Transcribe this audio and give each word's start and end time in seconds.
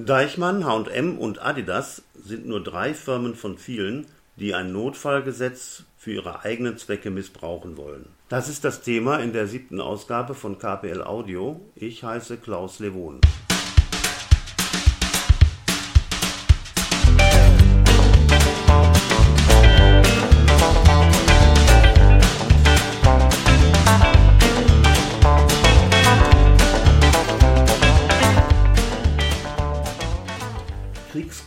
Deichmann, 0.00 0.64
H&M 0.64 1.18
und 1.18 1.42
Adidas 1.42 2.02
sind 2.14 2.46
nur 2.46 2.62
drei 2.62 2.94
Firmen 2.94 3.34
von 3.34 3.58
vielen, 3.58 4.06
die 4.36 4.54
ein 4.54 4.72
Notfallgesetz 4.72 5.82
für 5.96 6.12
ihre 6.12 6.44
eigenen 6.44 6.78
Zwecke 6.78 7.10
missbrauchen 7.10 7.76
wollen. 7.76 8.06
Das 8.28 8.48
ist 8.48 8.64
das 8.64 8.82
Thema 8.82 9.18
in 9.18 9.32
der 9.32 9.48
siebten 9.48 9.80
Ausgabe 9.80 10.36
von 10.36 10.56
KPL 10.60 11.02
Audio. 11.02 11.60
Ich 11.74 12.04
heiße 12.04 12.36
Klaus 12.36 12.78
Levon. 12.78 13.20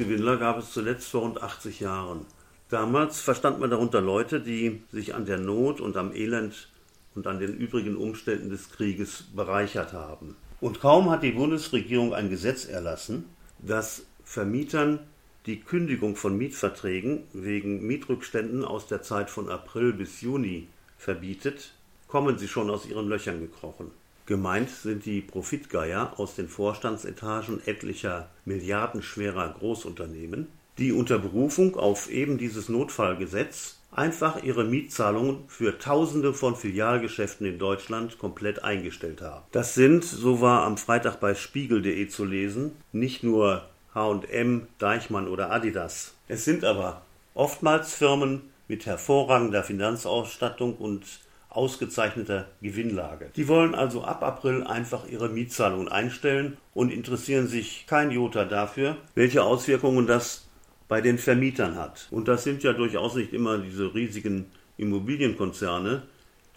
Kriegsgewinnler 0.00 0.38
gab 0.38 0.56
es 0.58 0.72
zuletzt 0.72 1.08
vor 1.08 1.20
rund 1.20 1.42
80 1.42 1.80
Jahren. 1.80 2.24
Damals 2.70 3.20
verstand 3.20 3.60
man 3.60 3.68
darunter 3.68 4.00
Leute, 4.00 4.40
die 4.40 4.80
sich 4.90 5.14
an 5.14 5.26
der 5.26 5.36
Not 5.36 5.78
und 5.78 5.98
am 5.98 6.14
Elend 6.14 6.70
und 7.14 7.26
an 7.26 7.38
den 7.38 7.54
übrigen 7.54 7.98
Umständen 7.98 8.48
des 8.48 8.70
Krieges 8.70 9.24
bereichert 9.36 9.92
haben. 9.92 10.36
Und 10.62 10.80
kaum 10.80 11.10
hat 11.10 11.22
die 11.22 11.32
Bundesregierung 11.32 12.14
ein 12.14 12.30
Gesetz 12.30 12.64
erlassen, 12.64 13.26
das 13.58 14.06
Vermietern 14.24 15.00
die 15.44 15.60
Kündigung 15.60 16.16
von 16.16 16.34
Mietverträgen 16.34 17.24
wegen 17.34 17.86
Mietrückständen 17.86 18.64
aus 18.64 18.86
der 18.86 19.02
Zeit 19.02 19.28
von 19.28 19.50
April 19.50 19.92
bis 19.92 20.22
Juni 20.22 20.68
verbietet, 20.96 21.74
kommen 22.08 22.38
sie 22.38 22.48
schon 22.48 22.70
aus 22.70 22.86
ihren 22.86 23.06
Löchern 23.06 23.40
gekrochen. 23.40 23.90
Gemeint 24.30 24.70
sind 24.70 25.06
die 25.06 25.22
Profitgeier 25.22 26.12
aus 26.16 26.36
den 26.36 26.48
Vorstandsetagen 26.48 27.60
etlicher 27.66 28.28
milliardenschwerer 28.44 29.56
Großunternehmen, 29.58 30.46
die 30.78 30.92
unter 30.92 31.18
Berufung 31.18 31.74
auf 31.74 32.08
eben 32.08 32.38
dieses 32.38 32.68
Notfallgesetz 32.68 33.78
einfach 33.90 34.40
ihre 34.44 34.62
Mietzahlungen 34.62 35.38
für 35.48 35.80
Tausende 35.80 36.32
von 36.32 36.54
Filialgeschäften 36.54 37.44
in 37.44 37.58
Deutschland 37.58 38.20
komplett 38.20 38.62
eingestellt 38.62 39.20
haben. 39.20 39.44
Das 39.50 39.74
sind, 39.74 40.04
so 40.04 40.40
war 40.40 40.62
am 40.62 40.76
Freitag 40.76 41.18
bei 41.18 41.34
spiegel.de 41.34 42.06
zu 42.06 42.24
lesen, 42.24 42.76
nicht 42.92 43.24
nur 43.24 43.68
H&M, 43.96 44.68
Deichmann 44.78 45.26
oder 45.26 45.50
Adidas. 45.50 46.14
Es 46.28 46.44
sind 46.44 46.64
aber 46.64 47.02
oftmals 47.34 47.94
Firmen 47.94 48.42
mit 48.68 48.86
hervorragender 48.86 49.64
Finanzausstattung 49.64 50.76
und 50.76 51.02
ausgezeichneter 51.50 52.48
Gewinnlage. 52.62 53.30
Die 53.36 53.48
wollen 53.48 53.74
also 53.74 54.04
ab 54.04 54.22
April 54.22 54.64
einfach 54.64 55.06
ihre 55.08 55.28
Mietzahlungen 55.28 55.88
einstellen 55.88 56.56
und 56.74 56.92
interessieren 56.92 57.48
sich 57.48 57.86
kein 57.86 58.10
Jota 58.10 58.44
dafür, 58.44 58.96
welche 59.14 59.42
Auswirkungen 59.42 60.06
das 60.06 60.48
bei 60.88 61.00
den 61.00 61.18
Vermietern 61.18 61.76
hat. 61.76 62.08
Und 62.10 62.28
das 62.28 62.44
sind 62.44 62.62
ja 62.62 62.72
durchaus 62.72 63.14
nicht 63.14 63.32
immer 63.32 63.58
diese 63.58 63.94
riesigen 63.94 64.46
Immobilienkonzerne, 64.76 66.02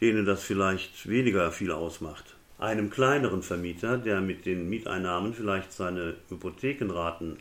denen 0.01 0.25
das 0.25 0.43
vielleicht 0.43 1.07
weniger 1.07 1.51
viel 1.51 1.71
ausmacht. 1.71 2.35
Einem 2.59 2.89
kleineren 2.89 3.43
Vermieter, 3.43 3.97
der 3.97 4.21
mit 4.21 4.45
den 4.45 4.69
Mieteinnahmen 4.69 5.33
vielleicht 5.33 5.73
seine 5.73 6.15
Hypothekenraten 6.29 7.37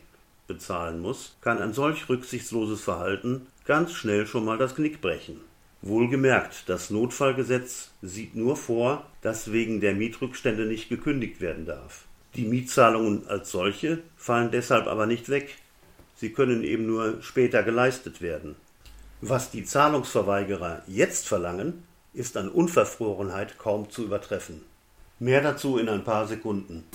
bezahlen 0.47 0.99
muss, 0.99 1.37
kann 1.41 1.59
ein 1.59 1.73
solch 1.73 2.09
rücksichtsloses 2.09 2.81
Verhalten 2.81 3.47
ganz 3.65 3.93
schnell 3.93 4.27
schon 4.27 4.45
mal 4.45 4.57
das 4.57 4.75
Knick 4.75 5.01
brechen. 5.01 5.39
Wohlgemerkt, 5.83 6.63
das 6.67 6.89
Notfallgesetz 6.89 7.91
sieht 8.01 8.35
nur 8.35 8.55
vor, 8.55 9.05
dass 9.21 9.51
wegen 9.51 9.81
der 9.81 9.93
Mietrückstände 9.93 10.65
nicht 10.65 10.89
gekündigt 10.89 11.41
werden 11.41 11.65
darf. 11.65 12.05
Die 12.35 12.45
Mietzahlungen 12.45 13.27
als 13.27 13.51
solche 13.51 13.99
fallen 14.15 14.49
deshalb 14.49 14.87
aber 14.87 15.05
nicht 15.05 15.29
weg, 15.29 15.57
Sie 16.15 16.29
können 16.29 16.63
eben 16.63 16.85
nur 16.85 17.21
später 17.21 17.63
geleistet 17.63 18.21
werden. 18.21 18.55
Was 19.19 19.51
die 19.51 19.65
Zahlungsverweigerer 19.65 20.83
jetzt 20.87 21.27
verlangen, 21.27 21.83
ist 22.13 22.37
an 22.37 22.47
Unverfrorenheit 22.47 23.57
kaum 23.57 23.89
zu 23.89 24.05
übertreffen. 24.05 24.61
Mehr 25.19 25.41
dazu 25.41 25.77
in 25.77 25.89
ein 25.89 26.05
paar 26.05 26.25
Sekunden. 26.27 26.85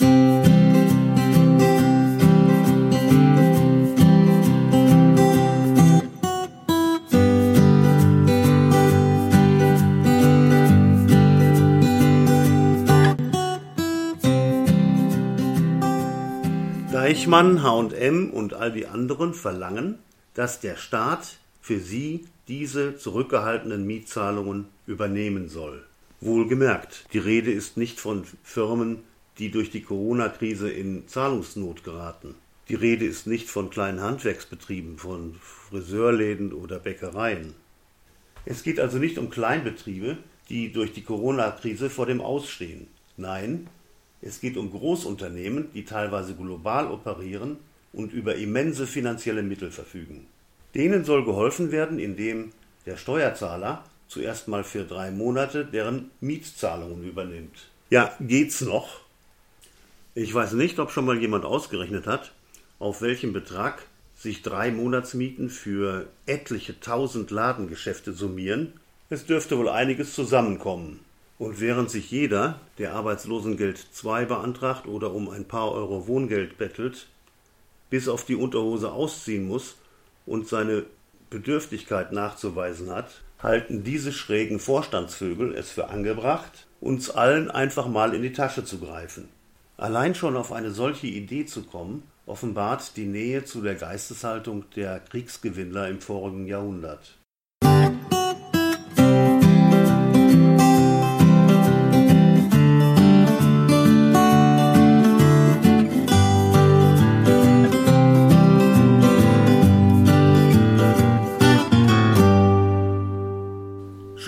Eichmann, 17.09 17.63
H&M 17.63 18.29
und 18.29 18.53
all 18.53 18.71
die 18.71 18.87
anderen 18.87 19.33
verlangen, 19.33 19.99
dass 20.35 20.61
der 20.61 20.77
Staat 20.77 21.39
für 21.63 21.81
sie 21.81 22.27
diese 22.49 22.99
zurückgehaltenen 22.99 23.87
Mietzahlungen 23.87 24.67
übernehmen 24.87 25.49
soll. 25.49 25.87
Wohlgemerkt, 26.21 27.07
die 27.15 27.19
Rede 27.19 27.51
ist 27.51 27.79
nicht 27.79 27.99
von 27.99 28.25
Firmen, 28.43 28.99
die 29.39 29.51
durch 29.51 29.71
die 29.71 29.81
Corona-Krise 29.81 30.69
in 30.71 31.09
Zahlungsnot 31.09 31.83
geraten. 31.83 32.35
Die 32.69 32.75
Rede 32.75 33.07
ist 33.07 33.27
nicht 33.27 33.49
von 33.49 33.71
kleinen 33.71 34.03
Handwerksbetrieben, 34.03 34.99
von 34.99 35.37
Friseurläden 35.41 36.53
oder 36.53 36.79
Bäckereien. 36.79 37.55
Es 38.45 38.63
geht 38.63 38.79
also 38.79 38.99
nicht 38.99 39.17
um 39.17 39.31
Kleinbetriebe, 39.31 40.19
die 40.51 40.73
durch 40.73 40.93
die 40.93 41.05
Corona-Krise 41.05 41.89
vor 41.89 42.05
dem 42.05 42.21
Ausstehen. 42.21 42.87
Nein, 43.17 43.67
es 44.21 44.41
geht 44.41 44.57
um 44.57 44.71
Großunternehmen, 44.71 45.73
die 45.73 45.85
teilweise 45.85 46.35
global 46.35 46.91
operieren 46.91 47.59
und 47.93 48.13
über 48.13 48.35
immense 48.35 48.87
finanzielle 48.87 49.43
Mittel 49.43 49.71
verfügen. 49.71 50.27
Denen 50.75 51.05
soll 51.05 51.25
geholfen 51.25 51.73
werden, 51.73 51.99
indem 51.99 52.53
der 52.87 52.97
Steuerzahler 52.97 53.85
zuerst 54.09 54.49
mal 54.49 54.65
für 54.65 54.85
drei 54.85 55.11
Monate 55.11 55.65
deren 55.65 56.11
Mietzahlungen 56.21 57.05
übernimmt. 57.05 57.69
Ja, 57.91 58.15
geht's 58.21 58.61
noch? 58.61 59.01
Ich 60.15 60.35
weiß 60.35 60.55
nicht, 60.55 60.79
ob 60.79 60.91
schon 60.91 61.05
mal 61.05 61.19
jemand 61.19 61.45
ausgerechnet 61.45 62.07
hat, 62.07 62.33
auf 62.79 63.03
welchen 63.03 63.33
Betrag 63.33 63.87
sich 64.17 64.43
drei 64.43 64.73
Monatsmieten 64.73 65.49
für 65.49 66.09
etliche 66.27 66.81
tausend 66.81 67.31
Ladengeschäfte 67.31 68.13
summieren. 68.13 68.73
Es 69.11 69.27
dürfte 69.27 69.57
wohl 69.57 69.69
einiges 69.69 70.15
zusammenkommen. 70.15 71.01
Und 71.39 71.61
während 71.61 71.91
sich 71.91 72.11
jeder, 72.11 72.61
der 72.79 72.95
Arbeitslosengeld 72.95 73.87
II 74.05 74.27
beantragt 74.27 74.87
oder 74.87 75.13
um 75.13 75.29
ein 75.29 75.47
paar 75.47 75.71
Euro 75.71 76.09
Wohngeld 76.09 76.59
bettelt, 76.59 77.07
bis 77.91 78.09
auf 78.09 78.25
die 78.25 78.35
Unterhose 78.35 78.93
ausziehen 78.93 79.47
muss 79.47 79.77
und 80.27 80.49
seine 80.49 80.85
Bedürftigkeit 81.31 82.13
nachzuweisen 82.13 82.91
hat, 82.91 83.23
halten 83.41 83.85
diese 83.85 84.13
schrägen 84.13 84.59
Vorstandsvögel 84.59 85.55
es 85.55 85.71
für 85.71 85.89
angebracht, 85.89 86.67
uns 86.81 87.11
allen 87.11 87.51
einfach 87.51 87.87
mal 87.87 88.15
in 88.15 88.23
die 88.23 88.33
Tasche 88.33 88.65
zu 88.65 88.79
greifen. 88.79 89.29
Allein 89.77 90.17
schon 90.17 90.37
auf 90.37 90.53
eine 90.53 90.73
solche 90.73 91.07
Idee 91.07 91.47
zu 91.47 91.63
kommen, 91.63 92.03
offenbart 92.27 92.97
die 92.97 93.07
Nähe 93.07 93.45
zu 93.45 93.63
der 93.63 93.77
Geisteshaltung 93.77 94.65
der 94.75 94.99
Kriegsgewinnler 94.99 95.89
im 95.89 96.01
vorigen 96.01 96.47
Jahrhundert. 96.47 97.17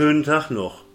Schönen 0.00 0.22
Tag 0.22 0.50
noch. 0.50 0.89